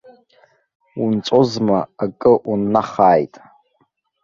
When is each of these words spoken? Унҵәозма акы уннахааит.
Унҵәозма 1.03 1.79
акы 2.03 2.31
уннахааит. 2.51 3.33